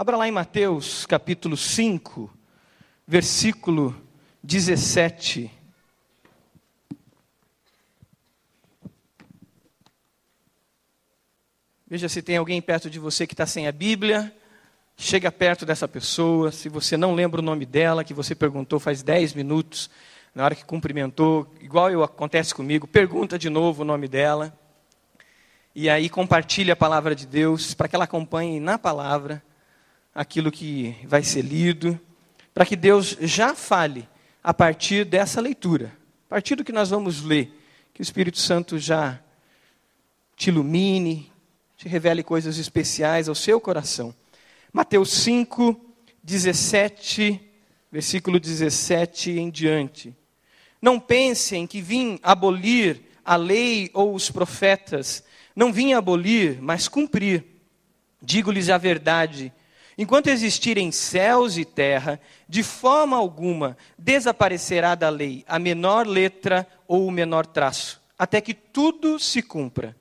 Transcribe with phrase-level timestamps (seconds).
[0.00, 2.32] Abra lá em Mateus capítulo 5,
[3.04, 4.00] versículo
[4.44, 5.50] 17.
[11.84, 14.32] Veja se tem alguém perto de você que está sem a Bíblia.
[14.96, 16.52] Chega perto dessa pessoa.
[16.52, 19.90] Se você não lembra o nome dela, que você perguntou faz 10 minutos,
[20.32, 24.56] na hora que cumprimentou, igual eu, acontece comigo, pergunta de novo o nome dela.
[25.74, 29.42] E aí compartilha a palavra de Deus para que ela acompanhe na palavra
[30.18, 31.98] aquilo que vai ser lido,
[32.52, 34.08] para que Deus já fale
[34.42, 37.52] a partir dessa leitura, a partir do que nós vamos ler,
[37.94, 39.20] que o Espírito Santo já
[40.34, 41.30] te ilumine,
[41.76, 44.12] te revele coisas especiais ao seu coração.
[44.72, 45.80] Mateus 5,
[46.20, 47.40] 17,
[47.92, 50.12] versículo 17 em diante.
[50.82, 55.22] Não pensem que vim abolir a lei ou os profetas.
[55.54, 57.44] Não vim abolir, mas cumprir.
[58.20, 59.52] Digo-lhes a verdade
[60.00, 67.04] Enquanto existirem céus e terra, de forma alguma desaparecerá da lei a menor letra ou
[67.04, 69.96] o menor traço, até que tudo se cumpra.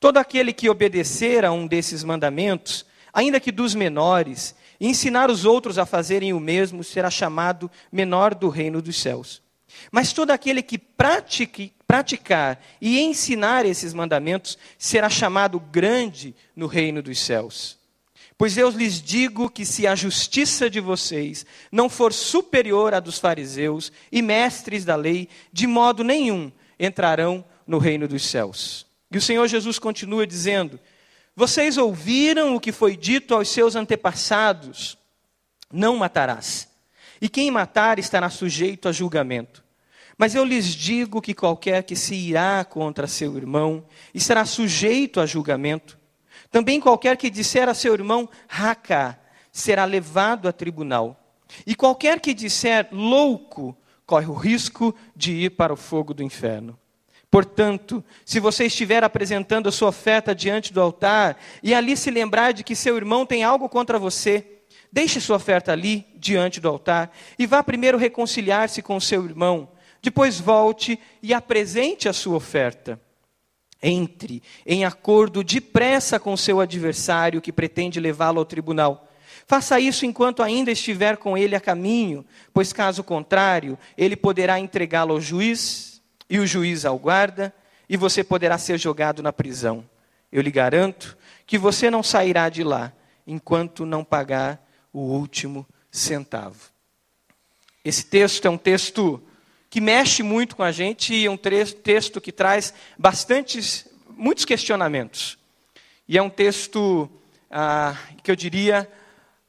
[0.00, 5.44] Todo aquele que obedecer a um desses mandamentos, ainda que dos menores, e ensinar os
[5.44, 9.40] outros a fazerem o mesmo, será chamado menor do reino dos céus.
[9.92, 17.00] Mas todo aquele que pratique, praticar e ensinar esses mandamentos será chamado grande no reino
[17.00, 17.78] dos céus.
[18.36, 23.18] Pois eu lhes digo que se a justiça de vocês não for superior à dos
[23.18, 28.86] fariseus e mestres da lei, de modo nenhum entrarão no reino dos céus.
[29.10, 30.80] E o Senhor Jesus continua dizendo:
[31.36, 34.98] Vocês ouviram o que foi dito aos seus antepassados:
[35.72, 36.68] Não matarás.
[37.20, 39.62] E quem matar estará sujeito a julgamento.
[40.18, 45.26] Mas eu lhes digo que qualquer que se irá contra seu irmão estará sujeito a
[45.26, 45.98] julgamento.
[46.54, 49.18] Também qualquer que disser a seu irmão, raca,
[49.50, 51.20] será levado a tribunal.
[51.66, 56.78] E qualquer que disser louco, corre o risco de ir para o fogo do inferno.
[57.28, 62.52] Portanto, se você estiver apresentando a sua oferta diante do altar e ali se lembrar
[62.52, 64.46] de que seu irmão tem algo contra você,
[64.92, 69.68] deixe sua oferta ali, diante do altar, e vá primeiro reconciliar-se com seu irmão.
[70.00, 73.00] Depois volte e apresente a sua oferta.
[73.86, 79.12] Entre em acordo depressa com seu adversário que pretende levá-lo ao tribunal.
[79.46, 85.12] Faça isso enquanto ainda estiver com ele a caminho, pois caso contrário, ele poderá entregá-lo
[85.12, 86.00] ao juiz
[86.30, 87.54] e o juiz ao guarda,
[87.86, 89.84] e você poderá ser jogado na prisão.
[90.32, 91.14] Eu lhe garanto
[91.46, 92.90] que você não sairá de lá
[93.26, 96.70] enquanto não pagar o último centavo.
[97.84, 99.22] Esse texto é um texto
[99.74, 105.36] que mexe muito com a gente e é um texto que traz bastantes, muitos questionamentos.
[106.06, 107.10] E é um texto
[107.50, 108.88] ah, que eu diria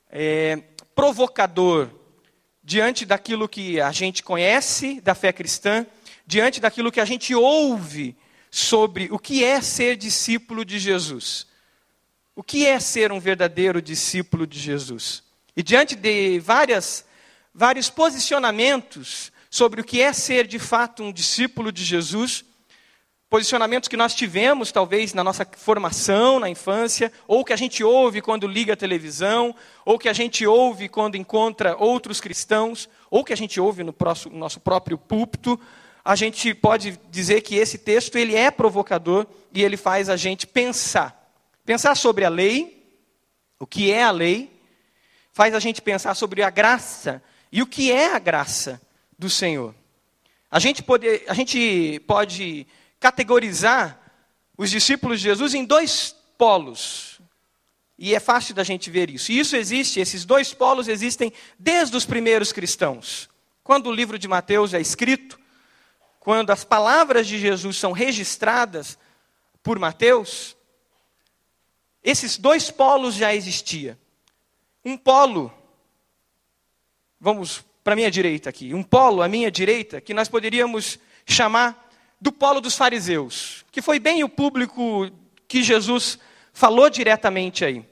[0.09, 0.63] é,
[0.96, 1.91] provocador
[2.63, 5.86] diante daquilo que a gente conhece da fé cristã,
[6.25, 8.18] diante daquilo que a gente ouve
[8.50, 11.46] sobre o que é ser discípulo de Jesus.
[12.36, 15.22] O que é ser um verdadeiro discípulo de Jesus?
[15.56, 17.06] E diante de várias,
[17.53, 22.44] vários posicionamentos sobre o que é ser de fato um discípulo de Jesus,
[23.30, 28.22] posicionamentos que nós tivemos, talvez, na nossa formação, na infância, ou que a gente ouve
[28.22, 29.56] quando liga a televisão,
[29.86, 33.94] ou que a gente ouve quando encontra outros cristãos, ou que a gente ouve no,
[33.94, 35.58] próximo, no nosso próprio púlpito,
[36.04, 40.46] a gente pode dizer que esse texto ele é provocador e ele faz a gente
[40.46, 41.34] pensar.
[41.64, 42.86] Pensar sobre a lei,
[43.58, 44.52] o que é a lei,
[45.32, 47.24] faz a gente pensar sobre a graça
[47.54, 48.82] e o que é a graça
[49.18, 49.74] do Senhor.
[50.50, 52.68] A gente, pode, a gente pode
[53.00, 54.00] categorizar
[54.58, 57.20] os discípulos de Jesus em dois polos.
[57.98, 59.31] E é fácil da gente ver isso.
[59.31, 63.30] E isso existe, esses dois polos existem desde os primeiros cristãos.
[63.64, 65.40] Quando o livro de Mateus é escrito,
[66.20, 68.98] quando as palavras de Jesus são registradas
[69.64, 70.56] por Mateus,
[72.04, 73.98] esses dois polos já existiam.
[74.84, 75.51] Um polo,
[77.19, 81.88] vamos para minha direita aqui, um polo à minha direita, que nós poderíamos chamar
[82.20, 85.08] do polo dos fariseus, que foi bem o público
[85.48, 86.18] que Jesus
[86.52, 87.86] falou diretamente aí.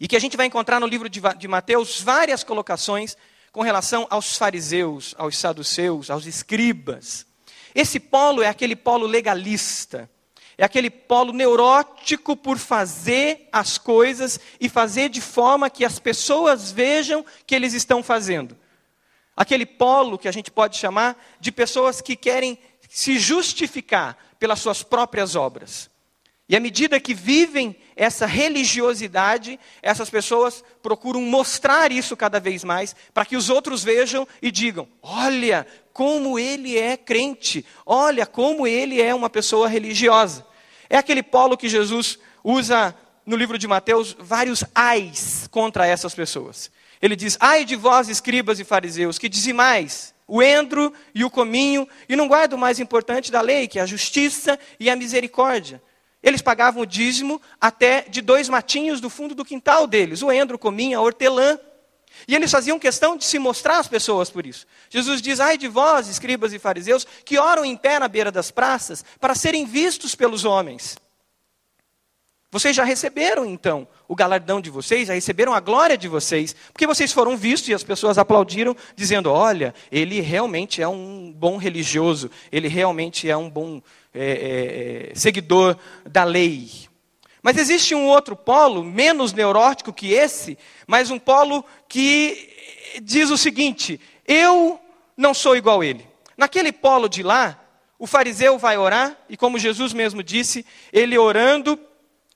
[0.00, 3.14] E que a gente vai encontrar no livro de Mateus várias colocações
[3.52, 7.26] com relação aos fariseus, aos saduceus, aos escribas.
[7.74, 10.08] Esse polo é aquele polo legalista,
[10.56, 16.72] é aquele polo neurótico por fazer as coisas e fazer de forma que as pessoas
[16.72, 18.63] vejam que eles estão fazendo.
[19.36, 22.58] Aquele polo que a gente pode chamar de pessoas que querem
[22.88, 25.90] se justificar pelas suas próprias obras.
[26.48, 32.94] E à medida que vivem essa religiosidade, essas pessoas procuram mostrar isso cada vez mais,
[33.14, 39.00] para que os outros vejam e digam: olha como ele é crente, olha como ele
[39.00, 40.46] é uma pessoa religiosa.
[40.90, 42.94] É aquele polo que Jesus usa
[43.24, 46.70] no livro de Mateus vários ais contra essas pessoas.
[47.00, 51.86] Ele diz: Ai de vós, escribas e fariseus, que dizimais o endro e o cominho,
[52.08, 55.82] e não guarda o mais importante da lei, que é a justiça e a misericórdia.
[56.22, 60.56] Eles pagavam o dízimo até de dois matinhos do fundo do quintal deles, o endro,
[60.56, 61.58] o cominho, a hortelã.
[62.26, 64.66] E eles faziam questão de se mostrar às pessoas por isso.
[64.88, 68.50] Jesus diz: Ai de vós, escribas e fariseus, que oram em pé na beira das
[68.50, 70.96] praças para serem vistos pelos homens.
[72.54, 76.86] Vocês já receberam então o galardão de vocês, já receberam a glória de vocês, porque
[76.86, 82.30] vocês foram vistos e as pessoas aplaudiram, dizendo: Olha, ele realmente é um bom religioso,
[82.52, 83.82] ele realmente é um bom
[84.14, 85.76] é, é, seguidor
[86.08, 86.70] da lei.
[87.42, 90.56] Mas existe um outro polo, menos neurótico que esse,
[90.86, 92.54] mas um polo que
[93.02, 94.78] diz o seguinte: Eu
[95.16, 96.06] não sou igual a ele.
[96.36, 97.60] Naquele polo de lá,
[97.98, 101.76] o fariseu vai orar, e como Jesus mesmo disse, ele orando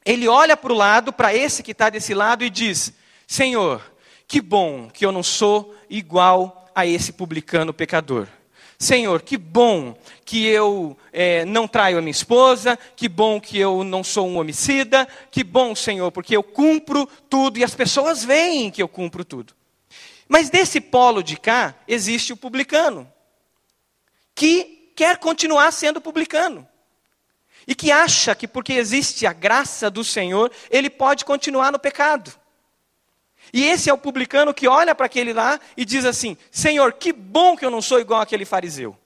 [0.08, 2.94] ele olha para o lado, para esse que está desse lado, e diz:
[3.26, 3.82] Senhor,
[4.26, 8.26] que bom que eu não sou igual a esse publicano pecador.
[8.78, 9.94] Senhor, que bom
[10.24, 14.38] que eu é, não traio a minha esposa, que bom que eu não sou um
[14.38, 19.26] homicida, que bom, Senhor, porque eu cumpro tudo e as pessoas veem que eu cumpro
[19.26, 19.52] tudo.
[20.26, 23.10] Mas desse polo de cá existe o publicano,
[24.34, 26.66] que quer continuar sendo publicano
[27.68, 32.32] e que acha que porque existe a graça do Senhor, ele pode continuar no pecado.
[33.52, 37.12] E esse é o publicano que olha para aquele lá e diz assim: Senhor, que
[37.12, 38.96] bom que eu não sou igual aquele fariseu,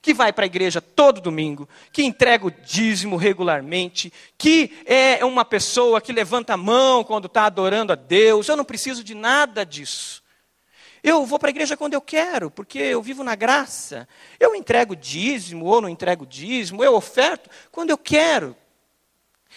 [0.00, 5.44] que vai para a igreja todo domingo, que entrega o dízimo regularmente, que é uma
[5.44, 8.48] pessoa que levanta a mão quando está adorando a Deus.
[8.48, 10.22] Eu não preciso de nada disso.
[11.08, 14.06] Eu vou para a igreja quando eu quero, porque eu vivo na graça.
[14.38, 18.54] Eu entrego dízimo ou não entrego dízimo, eu oferto quando eu quero.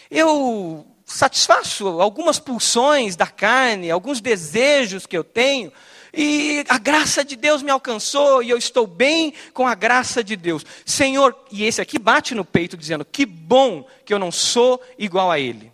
[0.09, 5.74] Eu satisfaço algumas pulsões da carne, alguns desejos que eu tenho,
[6.13, 10.38] e a graça de Deus me alcançou e eu estou bem com a graça de
[10.38, 10.65] Deus.
[10.86, 15.30] Senhor, e esse aqui bate no peito dizendo: Que bom que eu não sou igual
[15.30, 15.69] a ele.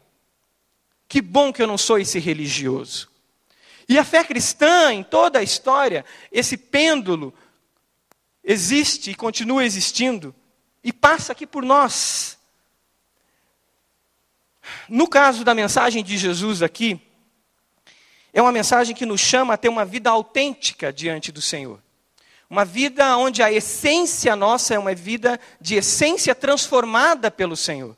[1.07, 3.15] Que bom que eu não sou esse religioso.
[3.89, 7.33] E a fé cristã, em toda a história, esse pêndulo
[8.43, 10.35] existe e continua existindo
[10.83, 12.37] e passa aqui por nós.
[14.89, 16.99] No caso da mensagem de Jesus aqui,
[18.33, 21.81] é uma mensagem que nos chama a ter uma vida autêntica diante do Senhor.
[22.49, 27.95] Uma vida onde a essência nossa é uma vida de essência transformada pelo Senhor.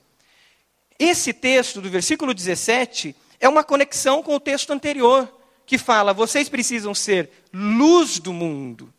[0.97, 5.38] Esse texto do versículo 17 é uma conexão com o texto anterior
[5.69, 8.91] que fala: vocês precisam ser luz do mundo,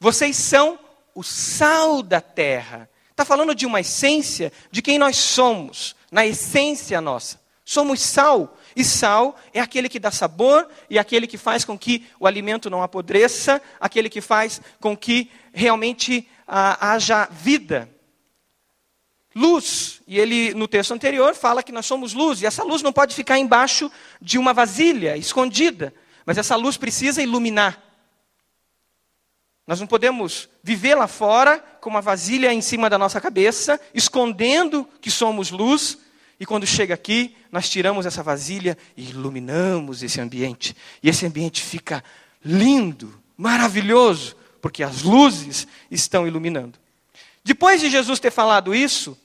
[0.00, 0.76] vocês são
[1.14, 2.90] o sal da terra.
[3.12, 7.40] Está falando de uma essência de quem nós somos, na essência nossa.
[7.64, 12.04] Somos sal, e sal é aquele que dá sabor e aquele que faz com que
[12.18, 17.88] o alimento não apodreça, aquele que faz com que realmente ah, haja vida.
[19.34, 22.92] Luz, e ele no texto anterior fala que nós somos luz, e essa luz não
[22.92, 23.90] pode ficar embaixo
[24.20, 25.94] de uma vasilha escondida,
[26.26, 27.82] mas essa luz precisa iluminar.
[29.66, 34.86] Nós não podemos viver lá fora com uma vasilha em cima da nossa cabeça, escondendo
[35.00, 35.98] que somos luz,
[36.38, 40.76] e quando chega aqui, nós tiramos essa vasilha e iluminamos esse ambiente.
[41.02, 42.02] E esse ambiente fica
[42.44, 46.81] lindo, maravilhoso, porque as luzes estão iluminando.
[47.44, 49.18] Depois de Jesus ter falado isso,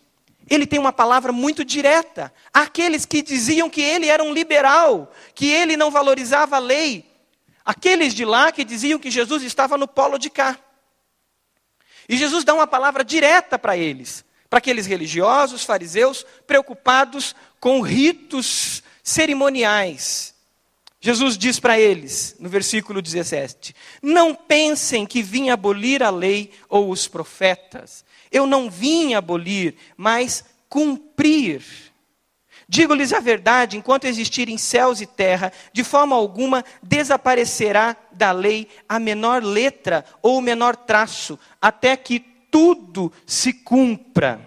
[0.50, 2.34] ele tem uma palavra muito direta.
[2.54, 7.06] Aqueles que diziam que ele era um liberal, que ele não valorizava a lei.
[7.66, 10.58] Aqueles de lá que diziam que Jesus estava no polo de cá.
[12.08, 18.82] E Jesus dá uma palavra direta para eles, para aqueles religiosos, fariseus, preocupados com ritos
[19.04, 20.34] cerimoniais.
[21.00, 26.90] Jesus diz para eles, no versículo 17: Não pensem que vim abolir a lei ou
[26.90, 28.06] os profetas.
[28.32, 31.64] Eu não vim abolir, mas cumprir.
[32.68, 39.00] Digo-lhes a verdade: enquanto existirem céus e terra, de forma alguma desaparecerá da lei a
[39.00, 44.42] menor letra ou o menor traço, até que tudo se cumpra.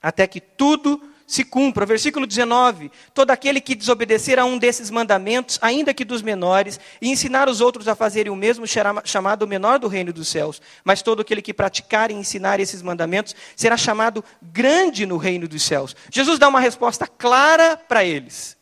[0.00, 1.84] Até que tudo se cumpra.
[1.84, 7.10] Versículo 19: Todo aquele que desobedecer a um desses mandamentos, ainda que dos menores, e
[7.10, 10.60] ensinar os outros a fazerem o mesmo, será chamado o menor do reino dos céus.
[10.82, 15.62] Mas todo aquele que praticar e ensinar esses mandamentos será chamado grande no reino dos
[15.62, 15.94] céus.
[16.10, 18.56] Jesus dá uma resposta clara para eles.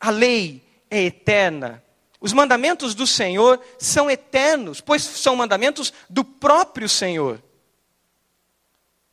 [0.00, 1.82] A lei é eterna.
[2.18, 7.42] Os mandamentos do Senhor são eternos, pois são mandamentos do próprio Senhor.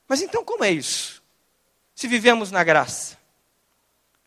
[0.08, 1.19] Mas então como é isso?
[2.00, 3.18] Se vivemos na graça.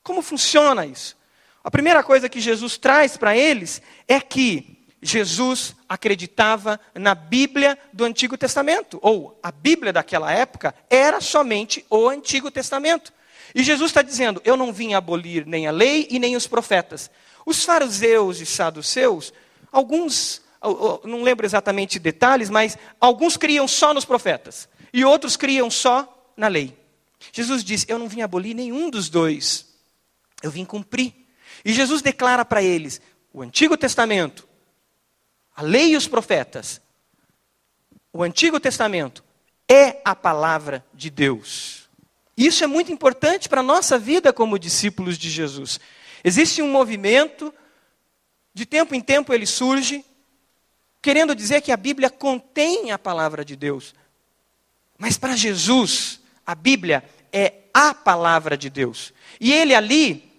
[0.03, 1.17] Como funciona isso?
[1.65, 8.05] A primeira coisa que Jesus traz para eles é que Jesus acreditava na Bíblia do
[8.05, 13.11] Antigo Testamento, ou a Bíblia daquela época era somente o Antigo Testamento.
[13.55, 17.11] E Jesus está dizendo: Eu não vim abolir nem a lei e nem os profetas.
[17.47, 19.33] Os fariseus e saduceus,
[19.73, 20.43] alguns,
[21.05, 26.49] não lembro exatamente detalhes, mas alguns criam só nos profetas e outros criam só na
[26.49, 26.82] lei.
[27.31, 29.67] Jesus disse: Eu não vim abolir nenhum dos dois,
[30.43, 31.15] eu vim cumprir.
[31.65, 33.01] E Jesus declara para eles:
[33.33, 34.49] o Antigo Testamento,
[35.55, 36.81] a lei e os profetas,
[38.13, 39.23] o Antigo Testamento
[39.69, 41.89] é a palavra de Deus.
[42.37, 45.79] Isso é muito importante para a nossa vida como discípulos de Jesus.
[46.25, 47.53] Existe um movimento,
[48.55, 50.05] de tempo em tempo ele surge,
[51.01, 53.95] querendo dizer que a Bíblia contém a palavra de Deus.
[54.99, 59.13] Mas para Jesus, a Bíblia é a palavra de Deus.
[59.41, 60.31] E ele ali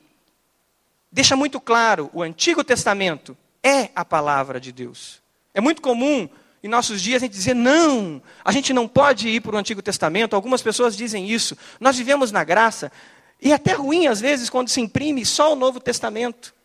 [1.11, 5.21] deixa muito claro: o Antigo Testamento é a palavra de Deus.
[5.53, 6.27] É muito comum
[6.63, 9.81] em nossos dias a gente dizer: não, a gente não pode ir para o Antigo
[9.81, 10.35] Testamento.
[10.35, 11.57] Algumas pessoas dizem isso.
[11.79, 12.91] Nós vivemos na graça.
[13.41, 16.55] E é até ruim, às vezes, quando se imprime só o Novo Testamento.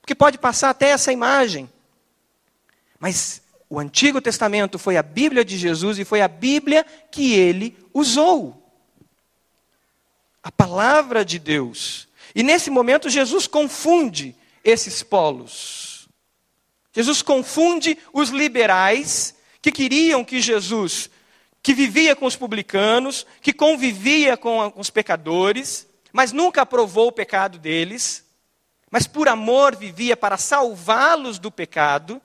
[0.00, 1.70] Porque pode passar até essa imagem.
[2.98, 7.74] Mas o Antigo Testamento foi a Bíblia de Jesus e foi a Bíblia que ele
[7.94, 8.59] usou.
[10.42, 12.08] A palavra de Deus.
[12.34, 16.08] E nesse momento Jesus confunde esses polos.
[16.92, 21.10] Jesus confunde os liberais que queriam que Jesus,
[21.62, 27.58] que vivia com os publicanos, que convivia com os pecadores, mas nunca aprovou o pecado
[27.58, 28.24] deles,
[28.90, 32.20] mas por amor vivia para salvá-los do pecado.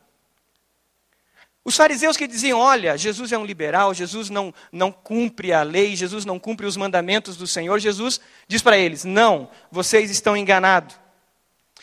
[1.66, 5.96] Os fariseus que diziam: olha, Jesus é um liberal, Jesus não, não cumpre a lei,
[5.96, 10.96] Jesus não cumpre os mandamentos do Senhor, Jesus diz para eles: não, vocês estão enganados.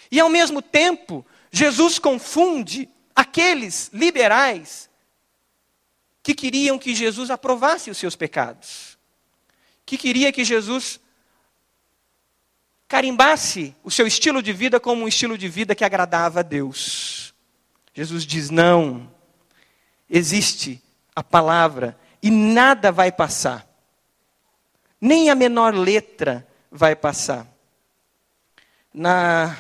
[0.08, 4.88] E ao mesmo tempo, Jesus confunde aqueles liberais
[6.22, 8.96] que queriam que Jesus aprovasse os seus pecados,
[9.84, 11.00] que queria que Jesus
[12.86, 17.34] carimbasse o seu estilo de vida como um estilo de vida que agradava a Deus.
[17.92, 19.10] Jesus diz: não
[20.12, 20.82] existe
[21.16, 23.66] a palavra e nada vai passar.
[25.00, 27.46] Nem a menor letra vai passar.
[28.92, 29.56] Na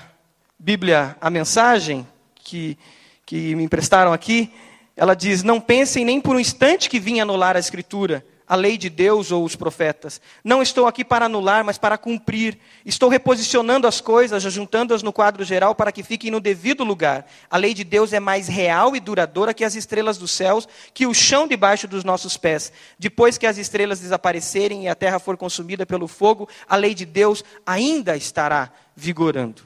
[0.58, 2.78] Bíblia, a mensagem que,
[3.24, 4.52] que me emprestaram aqui,
[4.94, 8.76] ela diz: Não pensem nem por um instante que vim anular a Escritura a lei
[8.76, 10.20] de Deus ou os profetas.
[10.44, 12.58] Não estou aqui para anular, mas para cumprir.
[12.84, 17.26] Estou reposicionando as coisas, ajuntando-as no quadro geral para que fiquem no devido lugar.
[17.48, 21.06] A lei de Deus é mais real e duradoura que as estrelas dos céus, que
[21.06, 22.70] o chão debaixo dos nossos pés.
[22.98, 27.06] Depois que as estrelas desaparecerem e a terra for consumida pelo fogo, a lei de
[27.06, 29.62] Deus ainda estará vigorando.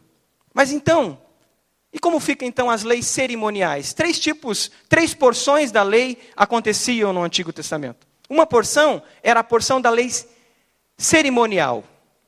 [0.54, 1.18] Mas então,
[1.92, 3.92] e como ficam então as leis cerimoniais?
[3.92, 8.05] Três tipos, três porções da lei aconteciam no Antigo Testamento.
[8.28, 10.10] Uma porção era a porção da lei
[10.96, 11.84] cerimonial,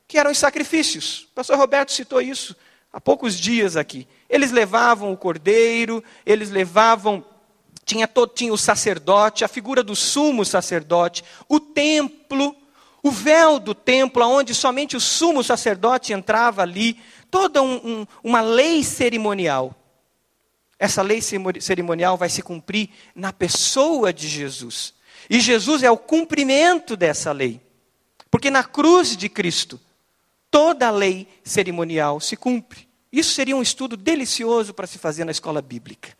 [0.07, 1.27] que eram os sacrifícios.
[1.31, 2.55] O pastor Roberto citou isso
[2.91, 4.07] há poucos dias aqui.
[4.29, 7.23] Eles levavam o cordeiro, eles levavam
[7.89, 12.55] tinha, todo, tinha o sacerdote, a figura do sumo sacerdote, o templo,
[13.01, 16.99] o véu do templo, onde somente o sumo sacerdote entrava ali,
[17.31, 19.73] toda um, um, uma lei cerimonial.
[20.77, 24.93] Essa lei cerimonial vai se cumprir na pessoa de Jesus.
[25.29, 27.61] E Jesus é o cumprimento dessa lei.
[28.31, 29.79] Porque na cruz de Cristo,
[30.49, 32.87] toda a lei cerimonial se cumpre.
[33.11, 36.17] Isso seria um estudo delicioso para se fazer na escola bíblica.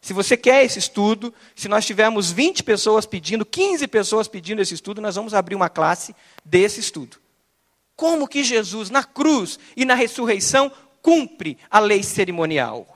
[0.00, 4.74] Se você quer esse estudo, se nós tivermos 20 pessoas pedindo, 15 pessoas pedindo esse
[4.74, 6.14] estudo, nós vamos abrir uma classe
[6.44, 7.18] desse estudo.
[7.94, 12.91] Como que Jesus, na cruz e na ressurreição, cumpre a lei cerimonial?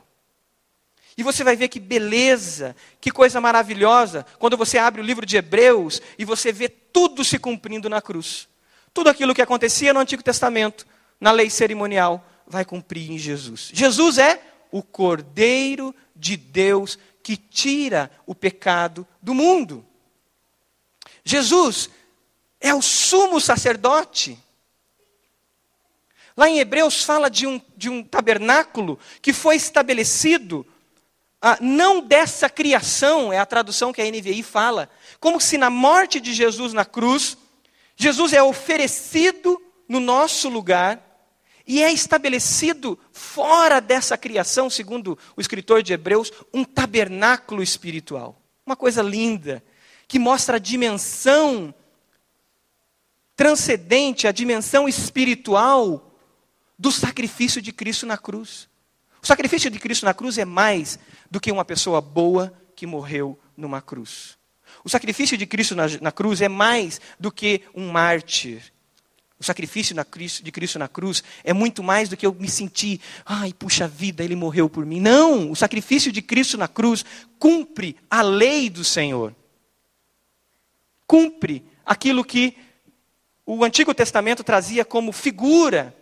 [1.16, 5.36] E você vai ver que beleza, que coisa maravilhosa, quando você abre o livro de
[5.36, 8.48] Hebreus e você vê tudo se cumprindo na cruz.
[8.92, 10.86] Tudo aquilo que acontecia no Antigo Testamento,
[11.18, 13.70] na lei cerimonial, vai cumprir em Jesus.
[13.72, 19.84] Jesus é o Cordeiro de Deus que tira o pecado do mundo.
[21.24, 21.90] Jesus
[22.60, 24.38] é o sumo sacerdote.
[26.36, 30.66] Lá em Hebreus fala de um, de um tabernáculo que foi estabelecido
[31.48, 36.18] ah, não dessa criação, é a tradução que a NVI fala, como se na morte
[36.18, 37.38] de Jesus na cruz,
[37.94, 41.00] Jesus é oferecido no nosso lugar
[41.64, 48.42] e é estabelecido fora dessa criação, segundo o escritor de Hebreus, um tabernáculo espiritual.
[48.66, 49.62] Uma coisa linda,
[50.08, 51.72] que mostra a dimensão
[53.36, 56.12] transcendente, a dimensão espiritual
[56.76, 58.68] do sacrifício de Cristo na cruz.
[59.26, 63.36] O sacrifício de Cristo na cruz é mais do que uma pessoa boa que morreu
[63.56, 64.38] numa cruz.
[64.84, 68.72] O sacrifício de Cristo na, na cruz é mais do que um mártir.
[69.36, 69.96] O sacrifício
[70.44, 74.22] de Cristo na cruz é muito mais do que eu me sentir, ai, puxa vida,
[74.22, 75.00] ele morreu por mim.
[75.00, 77.04] Não, o sacrifício de Cristo na cruz
[77.36, 79.34] cumpre a lei do Senhor.
[81.04, 82.56] Cumpre aquilo que
[83.44, 85.92] o Antigo Testamento trazia como figura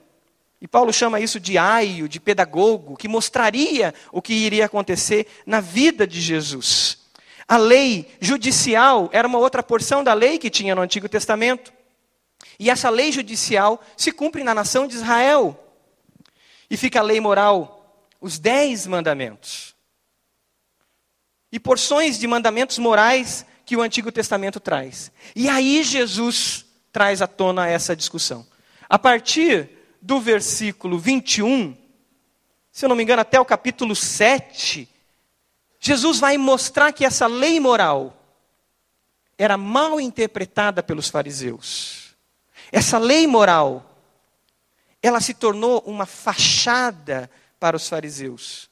[0.64, 5.60] e Paulo chama isso de aio, de pedagogo, que mostraria o que iria acontecer na
[5.60, 7.00] vida de Jesus.
[7.46, 11.70] A lei judicial era uma outra porção da lei que tinha no Antigo Testamento.
[12.58, 15.54] E essa lei judicial se cumpre na nação de Israel.
[16.70, 19.74] E fica a lei moral, os dez mandamentos.
[21.52, 25.12] E porções de mandamentos morais que o Antigo Testamento traz.
[25.36, 28.46] E aí Jesus traz à tona essa discussão.
[28.88, 29.73] A partir
[30.04, 31.74] do versículo 21,
[32.70, 34.86] se eu não me engano, até o capítulo 7,
[35.80, 38.14] Jesus vai mostrar que essa lei moral
[39.38, 42.14] era mal interpretada pelos fariseus.
[42.70, 43.98] Essa lei moral,
[45.02, 48.68] ela se tornou uma fachada para os fariseus.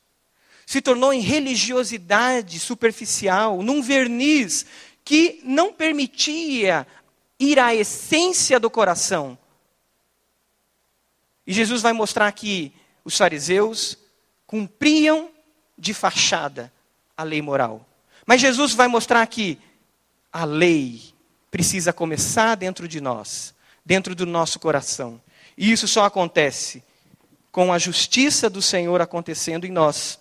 [0.66, 4.66] Se tornou em religiosidade superficial, num verniz
[5.02, 6.86] que não permitia
[7.40, 9.38] ir à essência do coração,
[11.46, 12.72] e Jesus vai mostrar que
[13.04, 13.98] os fariseus
[14.46, 15.30] cumpriam
[15.76, 16.72] de fachada
[17.16, 17.86] a lei moral.
[18.26, 19.58] Mas Jesus vai mostrar que
[20.32, 21.02] a lei
[21.50, 25.20] precisa começar dentro de nós, dentro do nosso coração.
[25.56, 26.82] E isso só acontece
[27.50, 30.18] com a justiça do Senhor acontecendo em nós.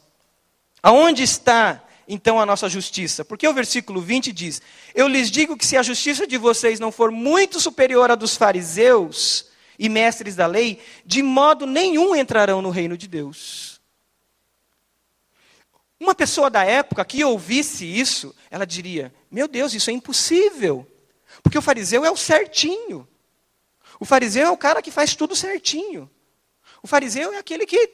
[0.84, 3.24] Aonde está então a nossa justiça?
[3.24, 4.62] Porque o versículo 20 diz:
[4.94, 8.36] Eu lhes digo que se a justiça de vocês não for muito superior à dos
[8.36, 9.51] fariseus,
[9.82, 13.82] e mestres da lei, de modo nenhum entrarão no reino de Deus.
[16.00, 20.86] Uma pessoa da época que ouvisse isso, ela diria: Meu Deus, isso é impossível.
[21.42, 23.08] Porque o fariseu é o certinho.
[24.00, 26.08] O fariseu é o cara que faz tudo certinho.
[26.84, 27.90] O fariseu é aquele que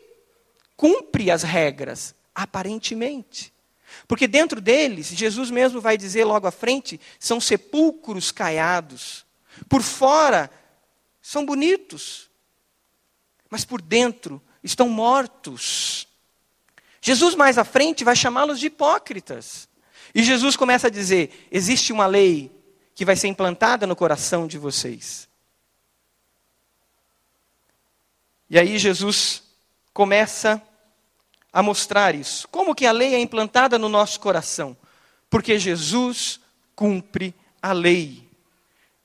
[0.76, 3.54] cumpre as regras, aparentemente.
[4.10, 9.26] Porque dentro deles, Jesus mesmo vai dizer logo à frente, são sepulcros caiados.
[9.70, 10.52] Por fora
[11.28, 12.30] são bonitos,
[13.50, 16.08] mas por dentro estão mortos.
[17.02, 19.68] Jesus mais à frente vai chamá-los de hipócritas.
[20.16, 22.50] E Jesus começa a dizer: existe uma lei
[22.96, 25.28] que vai ser implantada no coração de vocês.
[28.50, 29.44] E aí Jesus
[29.94, 30.62] começa
[31.52, 32.48] a mostrar isso.
[32.48, 34.78] Como que a lei é implantada no nosso coração?
[35.30, 36.40] Porque Jesus
[36.74, 38.26] cumpre a lei.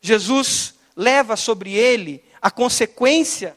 [0.01, 3.57] Jesus leva sobre ele a consequência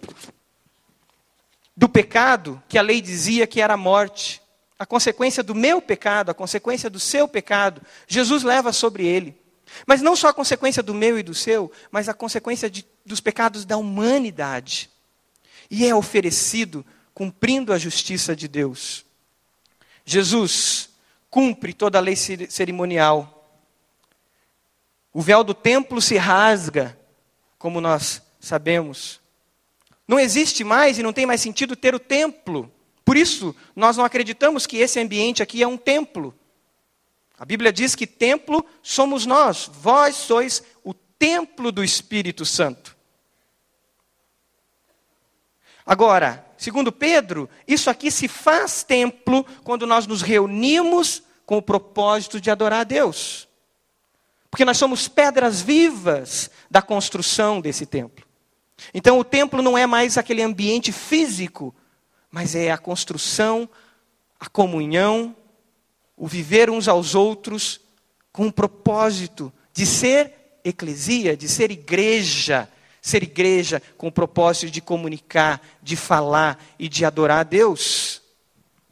[1.75, 4.41] do pecado que a lei dizia que era a morte.
[4.77, 9.35] A consequência do meu pecado, a consequência do seu pecado, Jesus leva sobre ele.
[9.85, 13.19] Mas não só a consequência do meu e do seu, mas a consequência de, dos
[13.19, 14.89] pecados da humanidade.
[15.69, 19.05] E é oferecido cumprindo a justiça de Deus.
[20.05, 20.89] Jesus
[21.29, 23.31] cumpre toda a lei cerimonial.
[25.13, 26.97] O véu do templo se rasga
[27.57, 29.19] como nós sabemos.
[30.07, 32.71] Não existe mais e não tem mais sentido ter o templo.
[33.03, 36.33] Por isso, nós não acreditamos que esse ambiente aqui é um templo.
[37.37, 42.95] A Bíblia diz que templo somos nós, vós sois o templo do Espírito Santo.
[45.85, 52.41] Agora, segundo Pedro, isso aqui se faz templo quando nós nos reunimos com o propósito
[52.41, 53.47] de adorar a Deus.
[54.55, 58.25] Porque nós somos pedras vivas da construção desse templo.
[58.93, 61.75] Então o templo não é mais aquele ambiente físico,
[62.31, 63.67] mas é a construção,
[64.39, 65.35] a comunhão,
[66.15, 67.81] o viver uns aos outros
[68.31, 70.31] com o propósito de ser
[70.63, 72.69] eclesia, de ser igreja,
[73.01, 78.21] ser igreja com o propósito de comunicar, de falar e de adorar a Deus.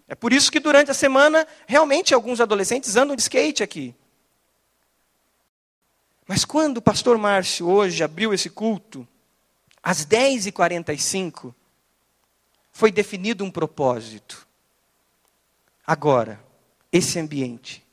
[0.10, 3.96] É por isso que durante a semana, realmente alguns adolescentes andam de skate aqui.
[6.28, 9.08] Mas quando o pastor Márcio hoje abriu esse culto,
[9.82, 11.54] às 10h45,
[12.72, 14.48] foi definido um propósito.
[15.86, 16.44] Agora,
[16.92, 17.86] esse ambiente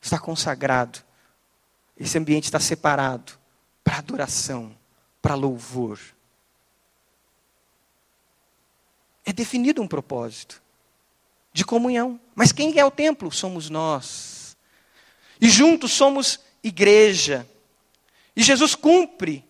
[0.00, 1.00] está consagrado,
[1.96, 3.32] esse ambiente está separado
[3.84, 4.76] para adoração,
[5.22, 5.98] para louvor.
[9.24, 10.62] É definido um propósito
[11.52, 12.18] de comunhão.
[12.34, 13.30] Mas quem é o templo?
[13.30, 14.56] Somos nós.
[15.40, 17.48] E juntos somos igreja.
[18.34, 19.44] E Jesus cumpre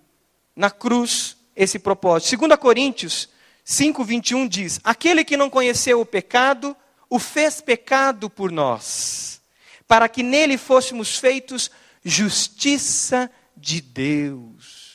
[0.55, 2.37] na cruz esse propósito.
[2.37, 3.29] 2 Coríntios
[3.65, 6.77] 5, 21 diz: Aquele que não conheceu o pecado,
[7.11, 9.41] o fez pecado por nós,
[9.87, 11.71] para que nele fôssemos feitos
[12.05, 14.89] justiça de Deus.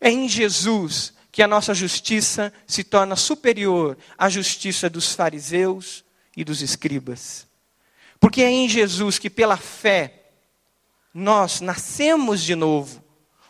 [0.00, 6.04] É em Jesus que a nossa justiça se torna superior à justiça dos fariseus
[6.36, 7.46] e dos escribas.
[8.18, 10.19] Porque é em Jesus que, pela fé,
[11.12, 13.00] nós nascemos de novo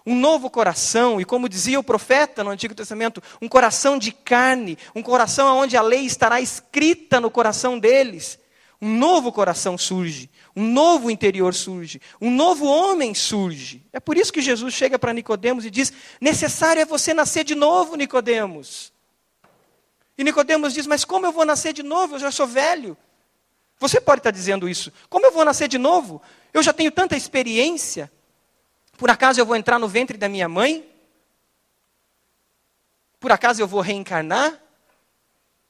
[0.05, 4.79] um novo coração, e como dizia o profeta no Antigo Testamento, um coração de carne,
[4.94, 8.38] um coração onde a lei estará escrita no coração deles.
[8.83, 13.85] Um novo coração surge, um novo interior surge, um novo homem surge.
[13.92, 17.55] É por isso que Jesus chega para Nicodemos e diz: "Necessário é você nascer de
[17.55, 18.90] novo, Nicodemos".
[20.16, 22.14] E Nicodemos diz: "Mas como eu vou nascer de novo?
[22.14, 22.96] Eu já sou velho".
[23.81, 24.93] Você pode estar dizendo isso.
[25.09, 26.21] Como eu vou nascer de novo?
[26.53, 28.12] Eu já tenho tanta experiência.
[28.99, 30.87] Por acaso eu vou entrar no ventre da minha mãe?
[33.19, 34.61] Por acaso eu vou reencarnar?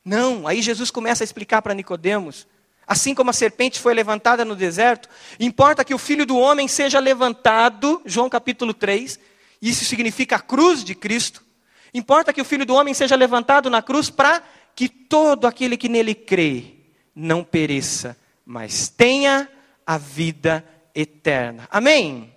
[0.04, 2.48] Não, aí Jesus começa a explicar para Nicodemos,
[2.84, 6.98] assim como a serpente foi levantada no deserto, importa que o filho do homem seja
[6.98, 9.20] levantado, João capítulo 3,
[9.60, 11.44] isso significa a cruz de Cristo.
[11.92, 14.42] Importa que o filho do homem seja levantado na cruz para
[14.74, 16.79] que todo aquele que nele crê
[17.14, 19.48] não pereça, mas tenha
[19.86, 21.68] a vida eterna.
[21.70, 22.34] Amém.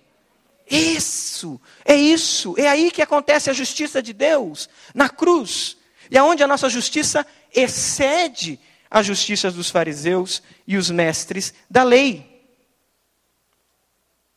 [0.70, 5.76] Isso, é isso, é aí que acontece a justiça de Deus, na cruz.
[6.10, 8.58] E aonde a nossa justiça excede
[8.90, 12.34] a justiça dos fariseus e os mestres da lei.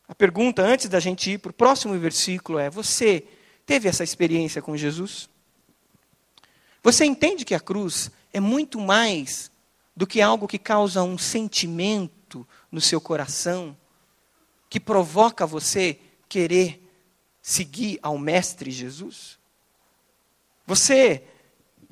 [0.08, 3.24] A pergunta, antes da gente ir para o próximo versículo, é: você
[3.64, 5.28] teve essa experiência com Jesus?
[6.82, 9.50] Você entende que a cruz é muito mais
[9.98, 13.76] do que algo que causa um sentimento no seu coração,
[14.70, 16.80] que provoca você querer
[17.42, 19.40] seguir ao Mestre Jesus?
[20.64, 21.24] Você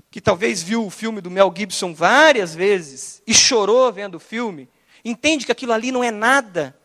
[0.09, 4.69] que talvez viu o filme do Mel Gibson várias vezes e chorou vendo o filme,
[5.05, 6.79] entende que aquilo ali não é nada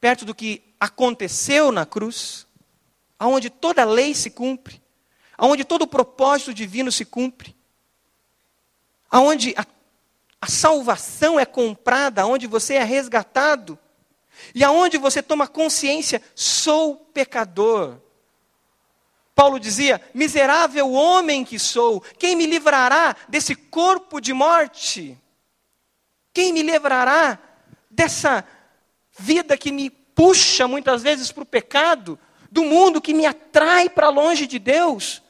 [0.00, 2.46] perto do que aconteceu na cruz,
[3.18, 4.80] aonde toda lei se cumpre,
[5.36, 7.54] aonde todo o propósito divino se cumpre,
[9.10, 9.66] aonde a,
[10.42, 13.78] a salvação é comprada, aonde você é resgatado.
[14.52, 18.00] E aonde você toma consciência, sou pecador.
[19.36, 25.16] Paulo dizia: miserável homem que sou, quem me livrará desse corpo de morte?
[26.34, 27.38] Quem me livrará
[27.88, 28.44] dessa
[29.16, 32.18] vida que me puxa muitas vezes para o pecado,
[32.50, 35.22] do mundo que me atrai para longe de Deus?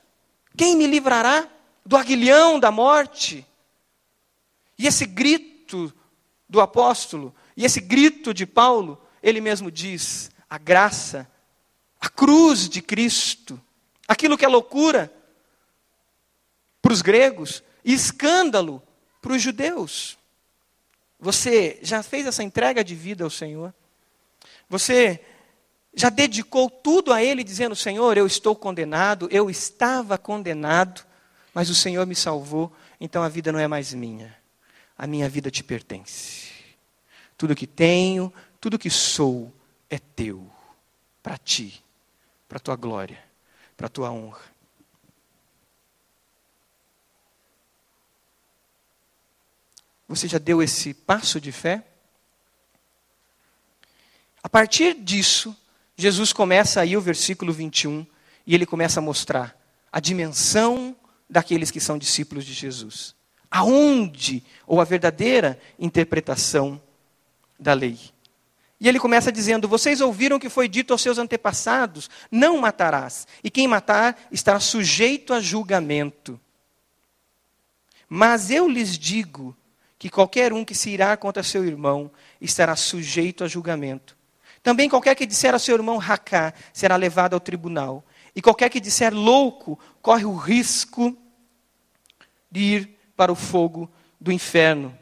[0.57, 1.47] Quem me livrará
[1.85, 3.47] do aguilhão da morte?
[4.79, 5.93] E esse grito
[6.49, 11.31] do apóstolo, e esse grito de Paulo, ele mesmo diz: a graça,
[12.01, 13.61] a cruz de Cristo,
[14.07, 15.13] aquilo que é loucura
[16.81, 18.83] para os gregos e escândalo
[19.21, 20.19] para os judeus.
[21.19, 23.73] Você já fez essa entrega de vida ao Senhor?
[24.69, 25.21] Você
[25.95, 31.05] já dedicou tudo a Ele, dizendo: Senhor, eu estou condenado, eu estava condenado,
[31.55, 34.37] mas o Senhor me salvou, então a vida não é mais minha,
[35.03, 36.53] a minha vida te pertence.
[37.37, 39.53] Tudo que tenho, tudo que sou
[39.91, 40.49] é teu,
[41.21, 41.85] para ti,
[42.49, 43.21] para a tua glória,
[43.77, 44.45] para a tua honra.
[50.07, 51.85] Você já deu esse passo de fé?
[54.41, 55.57] A partir disso,
[55.97, 58.07] Jesus começa aí o versículo 21
[58.47, 59.61] e ele começa a mostrar
[59.91, 60.95] a dimensão
[61.29, 63.17] daqueles que são discípulos de Jesus.
[63.55, 66.81] Aonde, ou a verdadeira interpretação
[67.61, 67.99] da lei.
[68.81, 73.51] E ele começa dizendo: Vocês ouviram que foi dito aos seus antepassados: Não matarás, e
[73.51, 76.41] quem matar estará sujeito a julgamento.
[78.09, 79.55] Mas eu lhes digo
[79.99, 82.11] que qualquer um que se irá contra seu irmão
[82.41, 84.17] estará sujeito a julgamento.
[84.63, 88.03] Também qualquer que disser a seu irmão racá será levado ao tribunal.
[88.35, 91.17] E qualquer que disser louco corre o risco
[92.51, 93.89] de ir para o fogo
[94.21, 94.99] do inferno.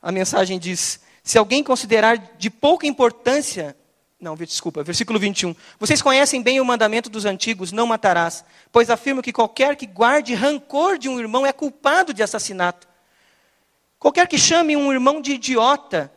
[0.00, 3.76] A mensagem diz: se alguém considerar de pouca importância
[4.18, 5.54] Não, desculpa, versículo 21.
[5.78, 10.32] Vocês conhecem bem o mandamento dos antigos: não matarás, pois afirmo que qualquer que guarde
[10.32, 12.88] rancor de um irmão é culpado de assassinato.
[13.98, 16.10] Qualquer que chame um irmão de idiota,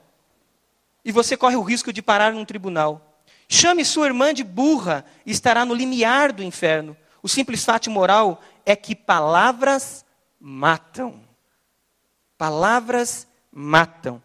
[1.04, 3.22] e você corre o risco de parar num tribunal.
[3.50, 6.96] Chame sua irmã de burra e estará no limiar do inferno.
[7.22, 10.06] O simples fato moral é que palavras
[10.40, 11.22] matam.
[12.38, 14.22] Palavras matam.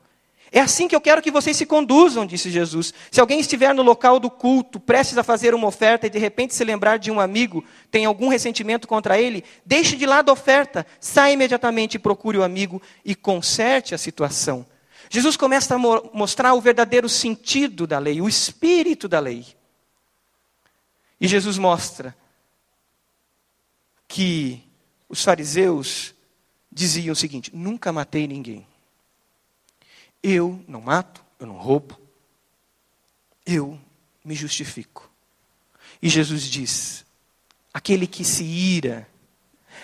[0.55, 2.93] É assim que eu quero que vocês se conduzam, disse Jesus.
[3.11, 6.55] Se alguém estiver no local do culto, prestes a fazer uma oferta e de repente
[6.55, 10.87] se lembrar de um amigo, tem algum ressentimento contra ele, deixe de lado a oferta,
[11.01, 14.67] saia imediatamente e procure o amigo e conserte a situação.
[15.09, 19.47] Jesus começa a mo mostrar o verdadeiro sentido da lei, o espírito da lei.
[21.19, 22.15] E Jesus mostra
[24.07, 24.63] que
[25.13, 26.15] os fariseus
[26.73, 28.67] diziam o seguinte: nunca matei ninguém.
[30.23, 32.01] Eu não mato, eu não roubo,
[33.45, 33.79] eu
[34.25, 35.11] me justifico.
[36.01, 37.05] E Jesus diz:
[37.75, 39.07] aquele que se ira,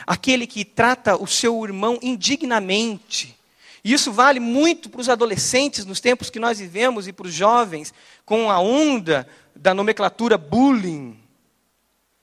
[0.06, 3.38] aquele que trata o seu irmão indignamente,
[3.84, 7.34] e isso vale muito para os adolescentes nos tempos que nós vivemos e para os
[7.34, 7.92] jovens,
[8.24, 11.18] com a onda da nomenclatura bullying.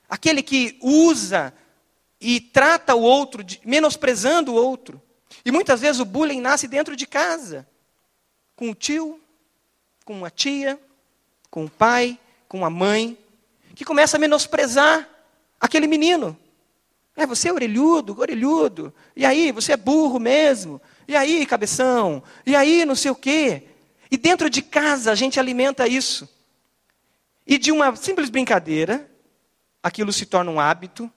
[0.08, 1.54] Aquele que usa
[2.20, 5.00] e trata o outro, menosprezando o outro.
[5.44, 7.66] E muitas vezes o bullying nasce dentro de casa
[8.54, 9.20] com o tio,
[10.04, 10.80] com a tia,
[11.50, 13.18] com o pai, com a mãe,
[13.74, 15.08] que começa a menosprezar
[15.60, 16.36] aquele menino.
[17.14, 18.92] É, você é orelhudo, orelhudo.
[19.14, 20.80] E aí, você é burro mesmo.
[21.08, 22.22] E aí, cabeção.
[22.44, 23.64] E aí, não sei o quê.
[24.10, 26.28] E dentro de casa a gente alimenta isso.
[27.46, 29.08] E de uma simples brincadeira,
[29.82, 31.10] aquilo se torna um hábito.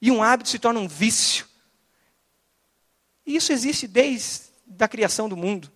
[0.00, 1.46] E um hábito se torna um vício.
[3.26, 5.70] E isso existe desde a criação do mundo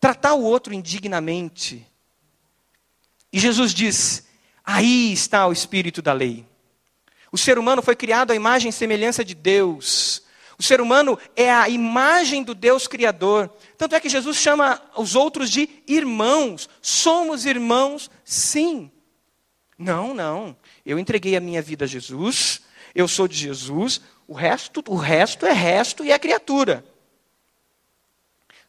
[0.00, 1.86] tratar o outro indignamente.
[3.32, 4.26] E Jesus diz:
[4.64, 6.46] aí está o espírito da lei.
[7.30, 10.22] O ser humano foi criado à imagem e semelhança de Deus.
[10.58, 13.48] O ser humano é a imagem do Deus Criador.
[13.76, 16.68] Tanto é que Jesus chama os outros de irmãos.
[16.82, 18.90] Somos irmãos, sim.
[19.78, 20.56] Não, não.
[20.88, 22.62] Eu entreguei a minha vida a Jesus.
[22.94, 24.00] Eu sou de Jesus.
[24.26, 26.84] O resto, o resto é resto e é criatura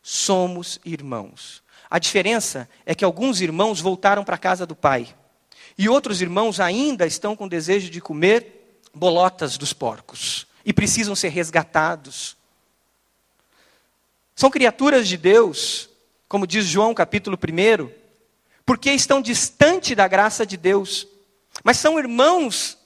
[0.01, 1.62] somos irmãos.
[1.89, 5.15] A diferença é que alguns irmãos voltaram para a casa do pai.
[5.77, 10.47] E outros irmãos ainda estão com desejo de comer bolotas dos porcos.
[10.65, 12.36] E precisam ser resgatados.
[14.36, 15.89] São criaturas de Deus,
[16.27, 17.89] como diz João capítulo 1,
[18.65, 21.08] porque estão distante da graça de Deus.
[21.63, 22.78] Mas são irmãos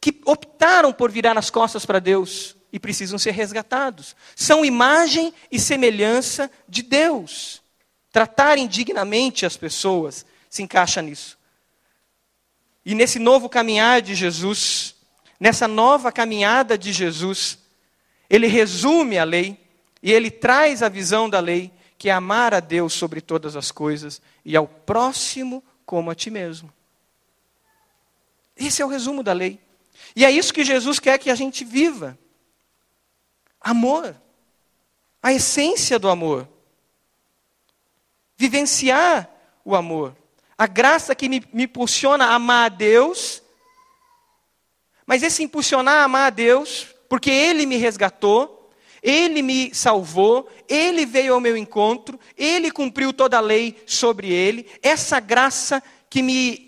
[0.00, 4.14] que optaram por virar as costas para Deus e precisam ser resgatados.
[4.34, 7.62] São imagem e semelhança de Deus.
[8.12, 11.38] Tratar indignamente as pessoas se encaixa nisso.
[12.84, 14.94] E nesse novo caminhar de Jesus,
[15.40, 17.58] nessa nova caminhada de Jesus,
[18.30, 19.58] ele resume a lei
[20.02, 23.72] e ele traz a visão da lei, que é amar a Deus sobre todas as
[23.72, 26.72] coisas e ao próximo como a ti mesmo.
[28.66, 29.60] Esse é o resumo da lei.
[30.14, 32.18] E é isso que Jesus quer que a gente viva.
[33.60, 34.16] Amor.
[35.22, 36.48] A essência do amor.
[38.36, 39.30] Vivenciar
[39.64, 40.16] o amor.
[40.56, 43.42] A graça que me, me impulsiona a amar a Deus.
[45.06, 48.70] Mas esse impulsionar a amar a Deus, porque Ele me resgatou,
[49.02, 54.66] Ele me salvou, Ele veio ao meu encontro, Ele cumpriu toda a lei sobre Ele.
[54.82, 56.65] Essa graça que me,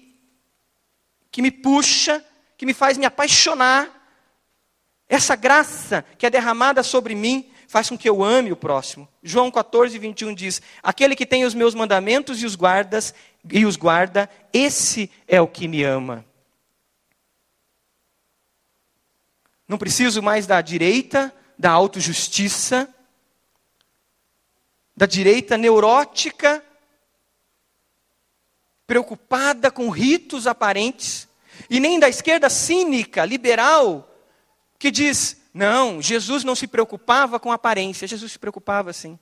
[1.30, 2.24] que me puxa,
[2.56, 3.94] que me faz me apaixonar
[5.08, 9.08] essa graça que é derramada sobre mim faz com que eu ame o próximo.
[9.22, 13.14] João 14, 21 diz: Aquele que tem os meus mandamentos e os guardas
[13.50, 16.24] e os guarda, esse é o que me ama.
[19.66, 22.88] Não preciso mais da direita, da autojustiça,
[24.96, 26.64] da direita neurótica,
[28.88, 31.28] preocupada com ritos aparentes,
[31.68, 34.08] e nem da esquerda cínica, liberal,
[34.78, 39.18] que diz: não, Jesus não se preocupava com aparência, Jesus se preocupava sim.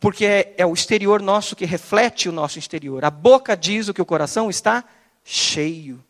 [0.00, 3.04] Porque é, é o exterior nosso que reflete o nosso exterior.
[3.04, 4.82] A boca diz o que o coração está
[5.22, 6.02] cheio.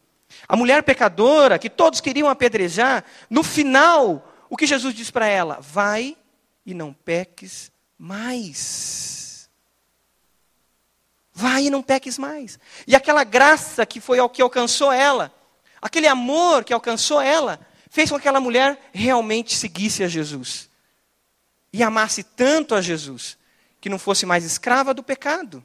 [0.47, 5.59] A mulher pecadora, que todos queriam apedrejar, no final, o que Jesus diz para ela?
[5.61, 6.17] Vai
[6.65, 8.94] e não peques mais.
[11.35, 12.59] Vai e não peques mais.
[12.87, 15.35] E aquela graça que foi ao que alcançou ela,
[15.83, 17.59] aquele amor que alcançou ela,
[17.91, 20.71] fez com que aquela mulher realmente seguisse a Jesus
[21.73, 23.37] e amasse tanto a Jesus
[23.81, 25.65] que não fosse mais escrava do pecado.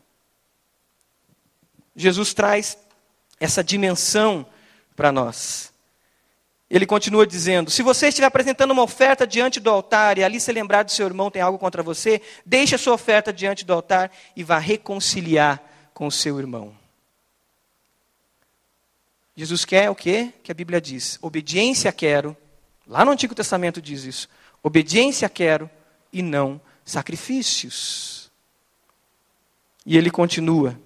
[1.96, 2.78] Jesus traz
[3.40, 4.46] essa dimensão
[4.96, 5.69] para nós.
[6.70, 10.52] Ele continua dizendo: se você estiver apresentando uma oferta diante do altar e ali se
[10.52, 14.12] lembrar do seu irmão tem algo contra você, deixe a sua oferta diante do altar
[14.36, 15.62] e vá reconciliar
[15.94, 16.78] com o seu irmão.
[19.36, 20.32] Jesus quer o quê?
[20.44, 22.38] Que a Bíblia diz: obediência quero.
[22.86, 24.30] Lá no Antigo Testamento diz isso.
[24.62, 25.70] Obediência quero
[26.12, 28.30] e não sacrifícios.
[29.86, 30.80] E ele continua: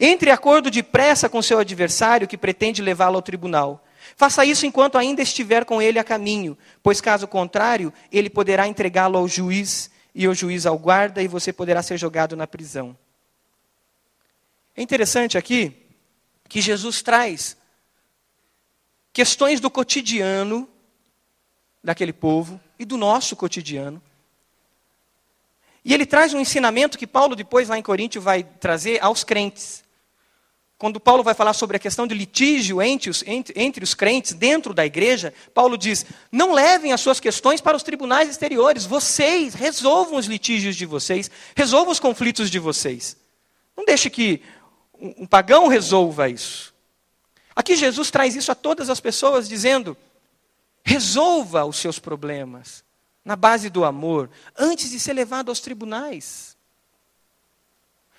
[0.00, 3.85] entre acordo depressa com seu adversário que pretende levá-lo ao tribunal.
[4.14, 9.18] Faça isso enquanto ainda estiver com ele a caminho, pois caso contrário, ele poderá entregá-lo
[9.18, 12.96] ao juiz e o juiz ao guarda e você poderá ser jogado na prisão.
[14.76, 15.74] É interessante aqui
[16.48, 17.56] que Jesus traz
[19.12, 20.68] questões do cotidiano
[21.82, 24.02] daquele povo e do nosso cotidiano.
[25.84, 29.84] E ele traz um ensinamento que Paulo, depois, lá em Coríntio, vai trazer aos crentes.
[30.78, 34.34] Quando Paulo vai falar sobre a questão de litígio entre os, entre, entre os crentes
[34.34, 39.54] dentro da igreja, Paulo diz: não levem as suas questões para os tribunais exteriores, vocês
[39.54, 43.16] resolvam os litígios de vocês, resolvam os conflitos de vocês.
[43.74, 44.42] Não deixe que
[45.00, 46.74] um, um pagão resolva isso.
[47.54, 49.96] Aqui Jesus traz isso a todas as pessoas, dizendo:
[50.84, 52.84] resolva os seus problemas
[53.24, 56.54] na base do amor, antes de ser levado aos tribunais.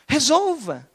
[0.07, 0.89] Resolva.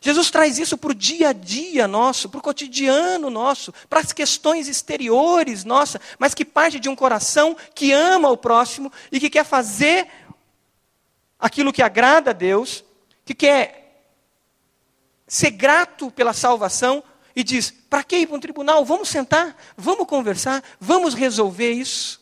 [0.00, 4.12] Jesus traz isso para o dia a dia nosso, para o cotidiano nosso, para as
[4.12, 9.30] questões exteriores nossa, mas que parte de um coração que ama o próximo e que
[9.30, 10.08] quer fazer
[11.38, 12.84] aquilo que agrada a Deus,
[13.24, 14.06] que quer
[15.26, 17.02] ser grato pela salvação
[17.34, 18.84] e diz: para que ir para um tribunal?
[18.84, 22.20] Vamos sentar, vamos conversar, vamos resolver isso.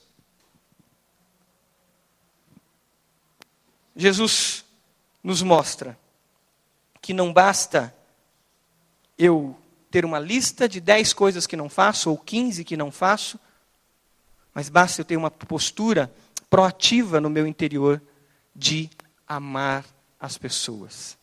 [3.94, 4.64] Jesus
[5.22, 5.98] nos mostra
[7.06, 7.94] que não basta
[9.16, 9.56] eu
[9.92, 13.38] ter uma lista de 10 coisas que não faço, ou 15 que não faço,
[14.52, 16.12] mas basta eu ter uma postura
[16.50, 18.02] proativa no meu interior
[18.52, 18.90] de
[19.24, 19.84] amar
[20.18, 21.16] as pessoas.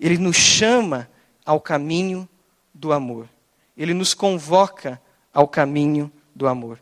[0.00, 1.06] Ele nos chama
[1.44, 2.26] ao caminho
[2.72, 3.28] do amor.
[3.76, 4.98] Ele nos convoca
[5.34, 6.80] ao caminho do amor.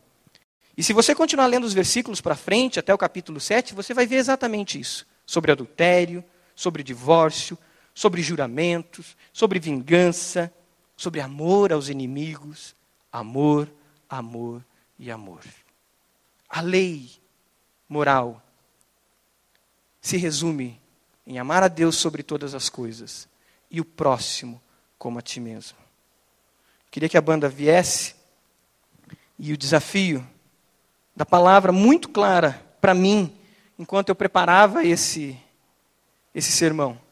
[0.77, 4.07] E se você continuar lendo os versículos para frente, até o capítulo 7, você vai
[4.07, 6.23] ver exatamente isso: sobre adultério,
[6.55, 7.57] sobre divórcio,
[7.95, 10.53] sobre juramentos, sobre vingança,
[10.97, 12.75] sobre amor aos inimigos,
[13.11, 13.71] amor,
[14.09, 14.63] amor
[14.99, 15.41] e amor.
[16.49, 17.09] A lei
[17.87, 18.43] moral
[20.01, 20.79] se resume
[21.25, 23.29] em amar a Deus sobre todas as coisas
[23.71, 24.61] e o próximo
[24.99, 25.77] como a ti mesmo.
[26.91, 28.13] Queria que a banda viesse
[29.39, 30.25] e o desafio
[31.15, 33.33] da palavra muito clara para mim,
[33.79, 35.37] enquanto eu preparava esse,
[36.33, 37.04] esse sermão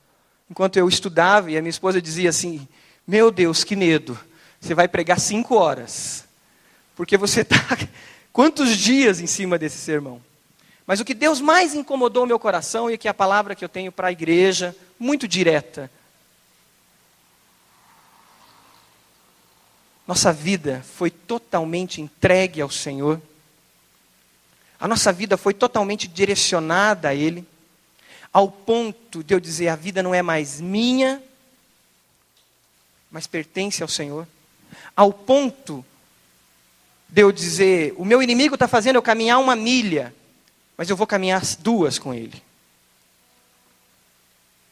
[0.50, 2.68] enquanto eu estudava, e a minha esposa dizia assim:
[3.08, 4.18] Meu Deus, que medo,
[4.60, 6.26] você vai pregar cinco horas,
[6.96, 7.58] porque você está
[8.32, 10.22] quantos dias em cima desse sermão?
[10.86, 13.70] Mas o que Deus mais incomodou meu coração, e que é a palavra que eu
[13.70, 15.90] tenho para a igreja, muito direta,
[20.06, 23.22] nossa vida foi totalmente entregue ao Senhor,
[24.80, 27.48] a nossa vida foi totalmente direcionada a Ele
[28.34, 31.22] ao ponto de eu dizer: a vida não é mais minha,
[33.12, 34.28] mas pertence ao Senhor.
[34.96, 35.86] Ao ponto
[37.08, 40.14] de eu dizer: o meu inimigo está fazendo eu caminhar uma milha,
[40.76, 42.42] mas eu vou caminhar duas com ele.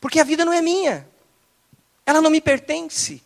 [0.01, 1.07] Porque a vida não é minha,
[2.03, 3.21] ela não me pertence.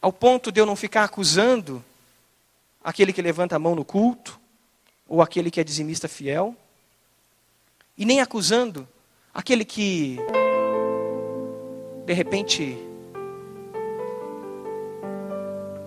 [0.00, 1.84] Ao ponto de eu não ficar acusando
[2.82, 4.39] aquele que levanta a mão no culto,
[5.10, 6.54] ou aquele que é dizimista fiel,
[7.98, 8.86] e nem acusando
[9.34, 10.16] aquele que,
[12.06, 12.78] de repente,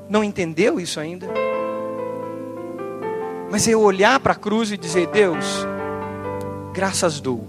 [0.10, 1.28] não entendeu isso ainda.
[3.50, 5.66] Mas eu olhar para a cruz e dizer: Deus,
[6.74, 7.48] graças dou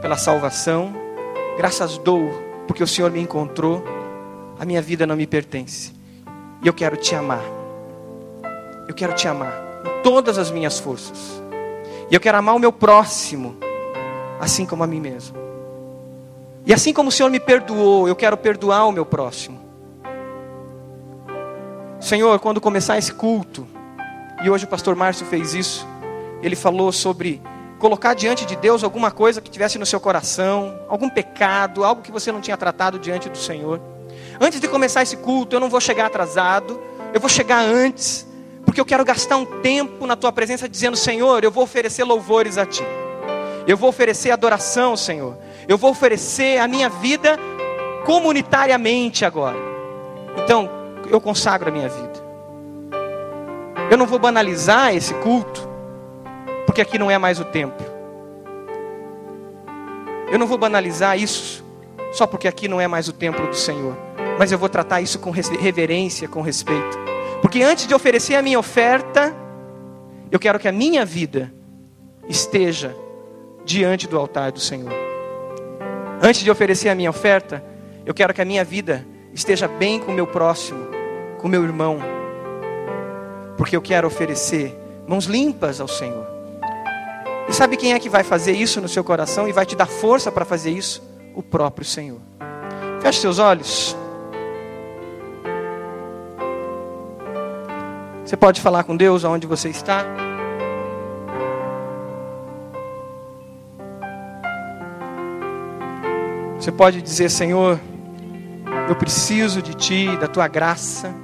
[0.00, 0.94] pela salvação,
[1.58, 2.30] graças dou
[2.66, 3.84] porque o Senhor me encontrou,
[4.58, 5.92] a minha vida não me pertence,
[6.62, 7.44] e eu quero te amar.
[8.88, 9.63] Eu quero te amar
[10.04, 11.42] todas as minhas forças.
[12.10, 13.56] E eu quero amar o meu próximo,
[14.38, 15.36] assim como a mim mesmo.
[16.66, 19.58] E assim como o Senhor me perdoou, eu quero perdoar o meu próximo.
[21.98, 23.66] Senhor, quando começar esse culto,
[24.42, 25.86] e hoje o pastor Márcio fez isso,
[26.42, 27.40] ele falou sobre
[27.78, 32.12] colocar diante de Deus alguma coisa que tivesse no seu coração, algum pecado, algo que
[32.12, 33.80] você não tinha tratado diante do Senhor.
[34.38, 36.78] Antes de começar esse culto, eu não vou chegar atrasado,
[37.14, 38.26] eu vou chegar antes
[38.64, 42.58] porque eu quero gastar um tempo na tua presença dizendo: Senhor, eu vou oferecer louvores
[42.58, 42.84] a ti.
[43.66, 45.36] Eu vou oferecer adoração, Senhor.
[45.66, 47.38] Eu vou oferecer a minha vida
[48.04, 49.56] comunitariamente agora.
[50.42, 50.68] Então,
[51.10, 52.24] eu consagro a minha vida.
[53.90, 55.68] Eu não vou banalizar esse culto,
[56.66, 57.86] porque aqui não é mais o templo.
[60.30, 61.64] Eu não vou banalizar isso
[62.12, 63.96] só porque aqui não é mais o templo do Senhor,
[64.38, 67.13] mas eu vou tratar isso com reverência, com respeito.
[67.44, 69.36] Porque antes de oferecer a minha oferta,
[70.32, 71.52] eu quero que a minha vida
[72.26, 72.96] esteja
[73.66, 74.90] diante do altar do Senhor.
[76.22, 77.62] Antes de oferecer a minha oferta,
[78.06, 80.86] eu quero que a minha vida esteja bem com o meu próximo,
[81.36, 81.98] com o meu irmão,
[83.58, 84.74] porque eu quero oferecer
[85.06, 86.26] mãos limpas ao Senhor.
[87.46, 89.84] E sabe quem é que vai fazer isso no seu coração e vai te dar
[89.86, 91.02] força para fazer isso?
[91.34, 92.22] O próprio Senhor.
[93.02, 93.94] Feche seus olhos.
[98.24, 100.02] Você pode falar com Deus aonde você está?
[106.58, 107.78] Você pode dizer, Senhor,
[108.88, 111.14] eu preciso de Ti, da Tua graça.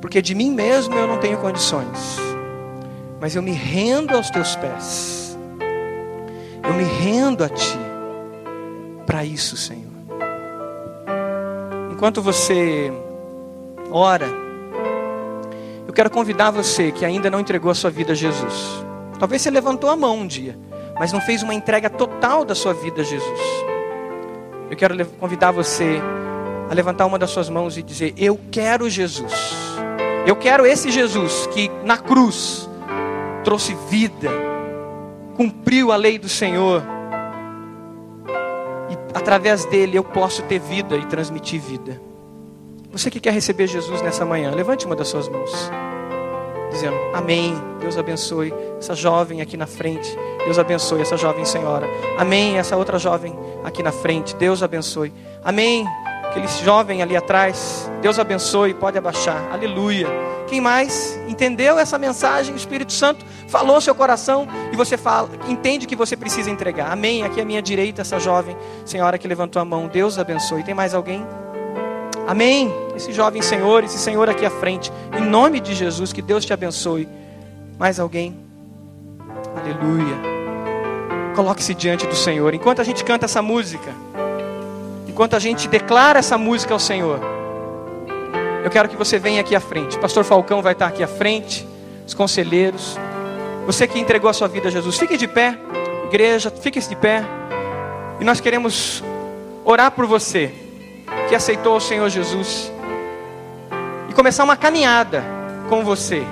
[0.00, 2.16] Porque de mim mesmo eu não tenho condições.
[3.20, 5.38] Mas eu me rendo aos Teus pés.
[6.62, 7.78] Eu me rendo a Ti.
[9.04, 9.92] Para isso, Senhor.
[11.92, 12.90] Enquanto você
[13.96, 14.26] ora,
[15.86, 18.84] eu quero convidar você que ainda não entregou a sua vida a Jesus.
[19.18, 20.58] Talvez você levantou a mão um dia
[20.98, 23.40] mas não fez uma entrega total da sua vida a Jesus.
[24.70, 26.00] Eu quero convidar você
[26.70, 29.32] a levantar uma das suas mãos e dizer: Eu quero Jesus.
[30.26, 32.68] Eu quero esse Jesus que na cruz
[33.42, 34.30] trouxe vida,
[35.36, 36.82] cumpriu a lei do Senhor.
[38.88, 42.00] E através dele eu posso ter vida e transmitir vida.
[42.94, 45.50] Você que quer receber Jesus nessa manhã, levante uma das suas mãos
[46.70, 47.60] dizendo: Amém.
[47.80, 50.16] Deus abençoe essa jovem aqui na frente.
[50.44, 51.88] Deus abençoe essa jovem senhora.
[52.16, 52.56] Amém.
[52.56, 54.36] Essa outra jovem aqui na frente.
[54.36, 55.12] Deus abençoe.
[55.42, 55.84] Amém.
[56.24, 57.90] Aquele jovem ali atrás.
[58.00, 58.72] Deus abençoe.
[58.74, 59.52] Pode abaixar.
[59.52, 60.06] Aleluia.
[60.46, 62.54] Quem mais entendeu essa mensagem?
[62.54, 66.92] O Espírito Santo falou seu coração e você fala, entende que você precisa entregar.
[66.92, 67.24] Amém.
[67.24, 69.88] Aqui à minha direita essa jovem senhora que levantou a mão.
[69.88, 70.62] Deus abençoe.
[70.62, 71.26] Tem mais alguém?
[72.26, 72.72] Amém.
[72.96, 76.52] Esse jovem senhor, esse senhor aqui à frente, em nome de Jesus, que Deus te
[76.52, 77.08] abençoe.
[77.78, 78.36] Mais alguém?
[79.56, 80.16] Aleluia.
[81.34, 82.54] Coloque-se diante do Senhor.
[82.54, 83.92] Enquanto a gente canta essa música,
[85.08, 87.20] enquanto a gente declara essa música ao Senhor,
[88.62, 89.98] eu quero que você venha aqui à frente.
[89.98, 91.66] Pastor Falcão vai estar aqui à frente,
[92.06, 92.96] os conselheiros.
[93.66, 95.58] Você que entregou a sua vida a Jesus, fique de pé.
[96.06, 97.24] Igreja, fique de pé.
[98.20, 99.02] E nós queremos
[99.64, 100.63] orar por você
[101.34, 102.72] que aceitou o Senhor Jesus
[104.08, 105.24] e começar uma caminhada
[105.68, 106.22] com você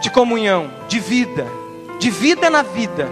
[0.00, 1.44] de comunhão, de vida,
[1.98, 3.08] de vida na vida,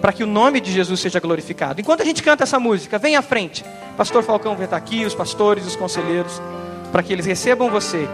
[0.00, 1.80] para que o nome de Jesus seja glorificado.
[1.80, 3.64] Enquanto a gente canta essa música, vem à frente.
[3.96, 6.42] Pastor Falcão vai estar aqui, os pastores, os conselheiros,
[6.90, 8.08] para que eles recebam você.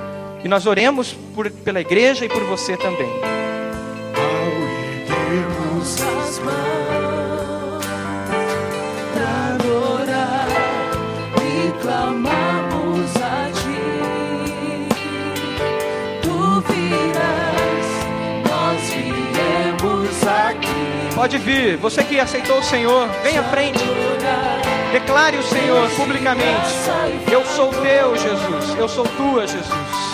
[0.45, 3.42] E nós oremos por, pela igreja e por você também.
[21.23, 23.79] Pode vir, você que aceitou o Senhor, vem à frente.
[24.91, 26.75] Declare o Senhor publicamente.
[27.31, 28.77] Eu sou teu, Jesus.
[28.77, 30.13] Eu sou tua, Jesus.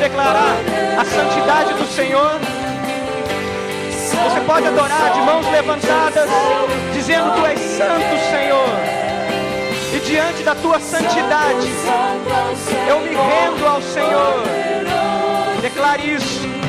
[0.00, 0.56] Declarar
[0.98, 2.40] a santidade do Senhor.
[3.90, 6.28] Você pode adorar de mãos levantadas,
[6.92, 8.68] dizendo: Tu és santo, Senhor.
[9.94, 11.68] E diante da tua santidade,
[12.88, 14.42] eu me rendo ao Senhor.
[15.60, 16.60] Declare isso.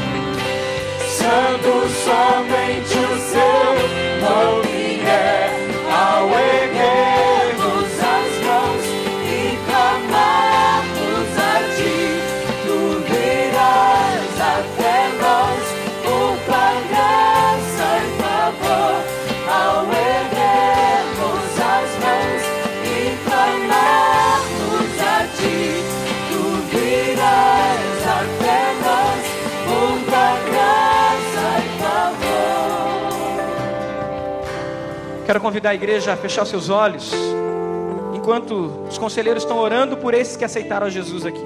[1.21, 3.73] confessando somente o seu
[4.27, 5.60] nome é
[5.91, 7.30] ao
[35.31, 37.09] Quero convidar a igreja a fechar seus olhos,
[38.13, 41.45] enquanto os conselheiros estão orando por esses que aceitaram Jesus aqui.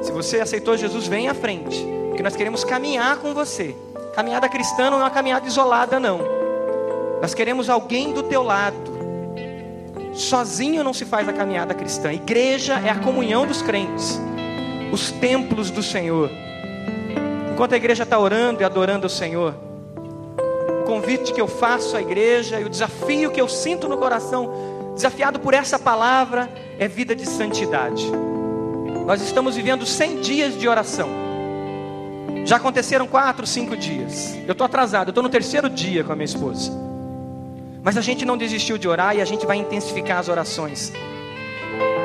[0.00, 3.76] Se você aceitou Jesus, vem à frente, porque nós queremos caminhar com você.
[4.14, 6.20] Caminhada cristã não é uma caminhada isolada, não.
[7.20, 8.78] Nós queremos alguém do teu lado.
[10.14, 12.10] Sozinho não se faz a caminhada cristã.
[12.14, 14.18] Igreja é a comunhão dos crentes,
[14.90, 16.30] os templos do Senhor.
[17.52, 19.54] Enquanto a igreja está orando e adorando o Senhor,
[20.90, 25.38] convite que eu faço à igreja e o desafio que eu sinto no coração, desafiado
[25.38, 28.10] por essa palavra, é vida de santidade.
[29.06, 31.08] Nós estamos vivendo 100 dias de oração.
[32.44, 34.36] Já aconteceram quatro, cinco dias.
[34.48, 36.72] Eu estou atrasado, eu estou no terceiro dia com a minha esposa.
[37.84, 40.92] Mas a gente não desistiu de orar e a gente vai intensificar as orações.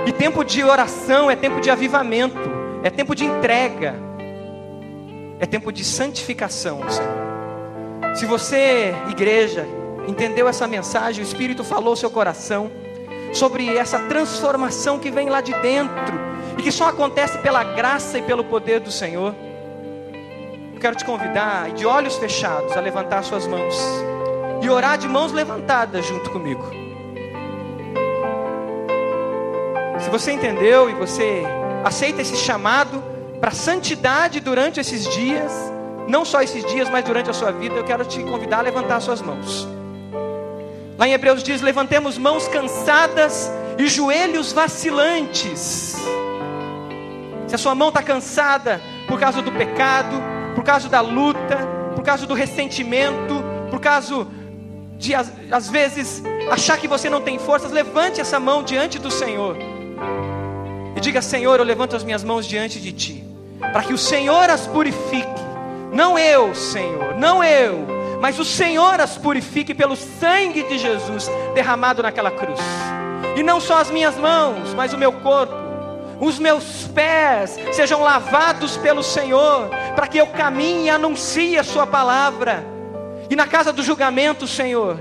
[0.05, 2.51] E tempo de oração é tempo de avivamento,
[2.83, 3.95] é tempo de entrega,
[5.39, 7.34] é tempo de santificação, Senhor.
[8.15, 9.67] Se você, igreja,
[10.07, 12.71] entendeu essa mensagem, o Espírito falou ao seu coração
[13.33, 16.17] sobre essa transformação que vem lá de dentro
[16.57, 19.35] e que só acontece pela graça e pelo poder do Senhor.
[20.73, 23.77] Eu quero te convidar, de olhos fechados, a levantar suas mãos
[24.61, 26.63] e orar de mãos levantadas junto comigo.
[29.99, 31.43] Se você entendeu e você
[31.83, 33.03] aceita esse chamado
[33.41, 35.74] para santidade durante esses dias,
[36.07, 38.99] não só esses dias, mas durante a sua vida, eu quero te convidar a levantar
[38.99, 39.67] suas mãos.
[40.97, 45.95] Lá em Hebreus diz: levantemos mãos cansadas e joelhos vacilantes.
[47.47, 50.15] Se a sua mão está cansada por causa do pecado,
[50.55, 51.57] por causa da luta,
[51.95, 54.25] por causa do ressentimento, por causa
[54.97, 59.57] de às, vezes achar que você não tem forças, levante essa mão diante do Senhor
[60.95, 63.23] e diga: Senhor, eu levanto as minhas mãos diante de Ti,
[63.59, 65.44] para que o Senhor as purifique,
[65.95, 67.87] não eu, Senhor, não eu,
[68.21, 72.59] mas o Senhor as purifique pelo sangue de Jesus derramado naquela cruz,
[73.35, 75.65] e não só as minhas mãos, mas o meu corpo
[76.19, 81.85] os meus pés sejam lavados pelo Senhor, para que eu caminhe e anuncie a Sua
[81.85, 82.65] palavra.
[83.29, 84.97] E na casa do julgamento, Senhor,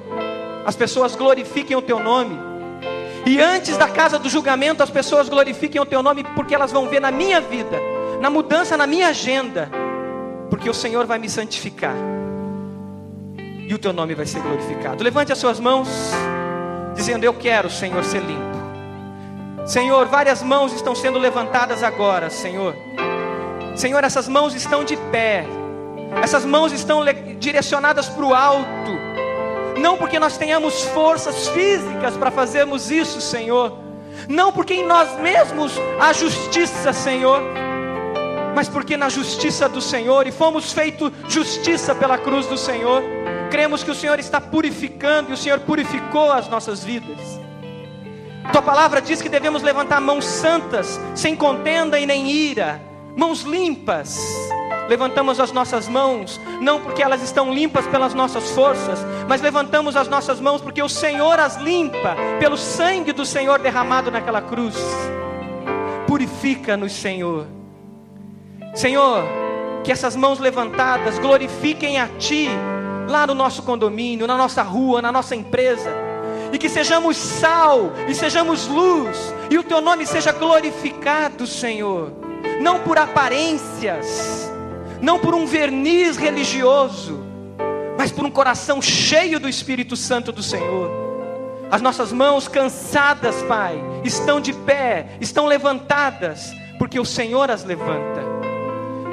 [0.66, 2.38] as pessoas glorifiquem o Teu nome.
[3.26, 6.88] E antes da casa do julgamento, as pessoas glorifiquem o Teu nome, porque elas vão
[6.88, 7.78] ver na minha vida,
[8.20, 9.70] na mudança na minha agenda,
[10.54, 11.96] porque o Senhor vai me santificar.
[13.36, 15.02] E o Teu nome vai ser glorificado.
[15.02, 15.88] Levante as suas mãos,
[16.94, 19.66] dizendo: Eu quero, Senhor, ser limpo.
[19.66, 22.72] Senhor, várias mãos estão sendo levantadas agora, Senhor.
[23.74, 25.44] Senhor, essas mãos estão de pé,
[26.22, 27.00] essas mãos estão
[27.36, 28.92] direcionadas para o alto,
[29.80, 33.76] não porque nós tenhamos forças físicas para fazermos isso, Senhor,
[34.28, 37.42] não porque em nós mesmos há justiça, Senhor,
[38.54, 43.02] mas porque na justiça do Senhor, e fomos feitos justiça pela cruz do Senhor,
[43.50, 47.18] cremos que o Senhor está purificando e o Senhor purificou as nossas vidas.
[48.52, 52.80] Tua palavra diz que devemos levantar mãos santas, sem contenda e nem ira,
[53.16, 54.18] mãos limpas.
[54.88, 60.08] Levantamos as nossas mãos, não porque elas estão limpas pelas nossas forças, mas levantamos as
[60.08, 64.76] nossas mãos porque o Senhor as limpa, pelo sangue do Senhor derramado naquela cruz.
[66.06, 67.46] Purifica-nos, Senhor.
[68.74, 69.24] Senhor,
[69.82, 72.48] que essas mãos levantadas glorifiquem a Ti,
[73.08, 76.04] lá no nosso condomínio, na nossa rua, na nossa empresa
[76.54, 82.12] e que sejamos sal e sejamos luz, e o teu nome seja glorificado, Senhor,
[82.60, 84.48] não por aparências,
[85.00, 87.24] não por um verniz religioso,
[87.98, 90.90] mas por um coração cheio do Espírito Santo do Senhor.
[91.72, 98.33] As nossas mãos cansadas, Pai, estão de pé, estão levantadas, porque o Senhor as levanta.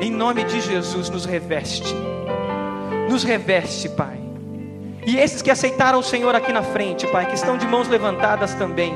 [0.01, 1.93] Em nome de Jesus, nos reveste,
[3.07, 4.19] nos reveste, Pai.
[5.05, 8.55] E esses que aceitaram o Senhor aqui na frente, Pai, que estão de mãos levantadas
[8.55, 8.95] também.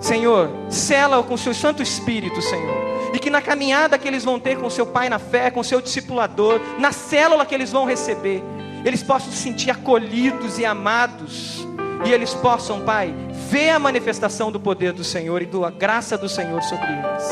[0.00, 2.74] Senhor, sela-o com o seu Santo Espírito, Senhor.
[3.14, 5.60] E que na caminhada que eles vão ter com o seu Pai na fé, com
[5.60, 8.42] o seu discipulador, na célula que eles vão receber,
[8.84, 11.64] eles possam se sentir acolhidos e amados.
[12.04, 13.14] E eles possam, Pai,
[13.48, 17.28] ver a manifestação do poder do Senhor e da graça do Senhor sobre eles.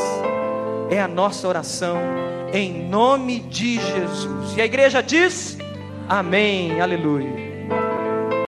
[0.89, 1.97] É a nossa oração
[2.53, 4.57] em nome de Jesus.
[4.57, 5.57] E a igreja diz:
[6.07, 7.48] Amém, aleluia.